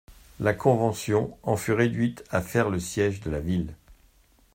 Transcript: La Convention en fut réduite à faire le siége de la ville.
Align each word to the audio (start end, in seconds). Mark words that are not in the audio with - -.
La 0.39 0.55
Convention 0.55 1.37
en 1.43 1.55
fut 1.55 1.73
réduite 1.73 2.23
à 2.31 2.41
faire 2.41 2.71
le 2.71 2.79
siége 2.79 3.21
de 3.21 3.29
la 3.29 3.39
ville. 3.39 3.75